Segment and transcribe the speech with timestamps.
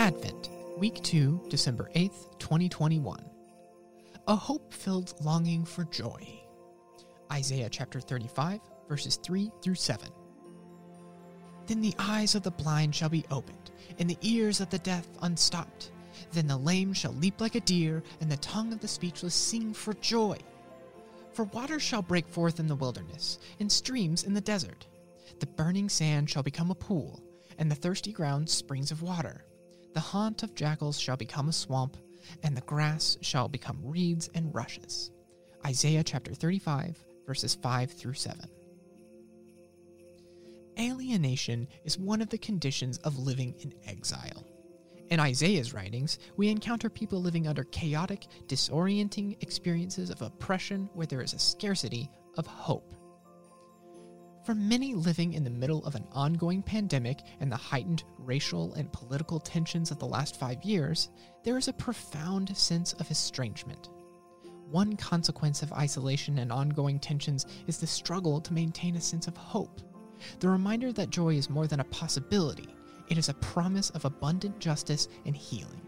[0.00, 0.48] Advent,
[0.78, 3.22] Week 2, December 8th, 2021.
[4.28, 6.26] A hope filled longing for joy.
[7.30, 10.08] Isaiah chapter 35, verses 3 through 7.
[11.66, 15.06] Then the eyes of the blind shall be opened, and the ears of the deaf
[15.20, 15.90] unstopped.
[16.32, 19.74] Then the lame shall leap like a deer, and the tongue of the speechless sing
[19.74, 20.38] for joy.
[21.34, 24.86] For waters shall break forth in the wilderness, and streams in the desert.
[25.40, 27.20] The burning sand shall become a pool,
[27.58, 29.44] and the thirsty ground springs of water.
[29.92, 31.96] The haunt of jackals shall become a swamp,
[32.42, 35.10] and the grass shall become reeds and rushes.
[35.66, 38.48] Isaiah chapter 35, verses 5 through 7.
[40.78, 44.46] Alienation is one of the conditions of living in exile.
[45.10, 51.20] In Isaiah's writings, we encounter people living under chaotic, disorienting experiences of oppression where there
[51.20, 52.94] is a scarcity of hope.
[54.50, 58.92] For many living in the middle of an ongoing pandemic and the heightened racial and
[58.92, 61.10] political tensions of the last five years,
[61.44, 63.90] there is a profound sense of estrangement.
[64.68, 69.36] One consequence of isolation and ongoing tensions is the struggle to maintain a sense of
[69.36, 69.82] hope.
[70.40, 72.74] The reminder that joy is more than a possibility,
[73.08, 75.86] it is a promise of abundant justice and healing.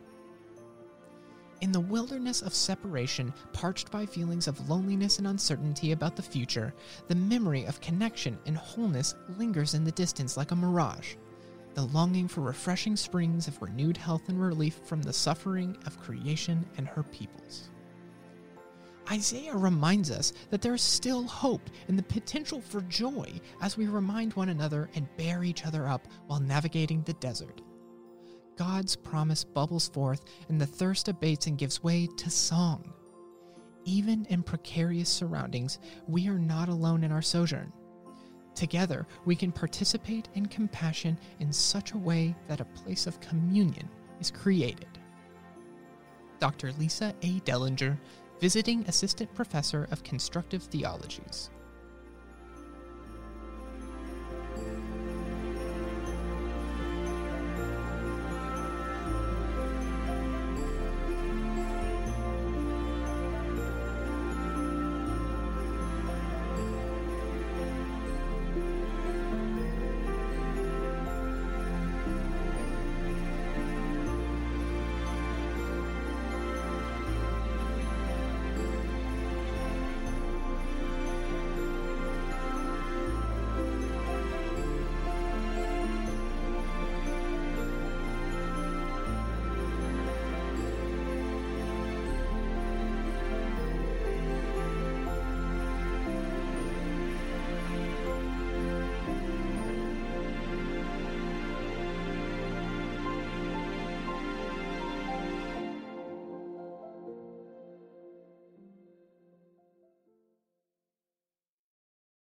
[1.63, 6.75] In the wilderness of separation, parched by feelings of loneliness and uncertainty about the future,
[7.07, 11.15] the memory of connection and wholeness lingers in the distance like a mirage.
[11.75, 16.67] The longing for refreshing springs of renewed health and relief from the suffering of creation
[16.79, 17.71] and her peoples.
[19.09, 23.87] Isaiah reminds us that there is still hope and the potential for joy as we
[23.87, 27.63] remind one another and bear each other up while navigating the desert.
[28.63, 32.93] God's promise bubbles forth, and the thirst abates and gives way to song.
[33.85, 37.73] Even in precarious surroundings, we are not alone in our sojourn.
[38.55, 43.89] Together, we can participate in compassion in such a way that a place of communion
[44.21, 44.87] is created.
[46.39, 46.71] Dr.
[46.78, 47.41] Lisa A.
[47.41, 47.99] Dellinger,
[48.39, 51.51] Visiting Assistant Professor of Constructive Theologies.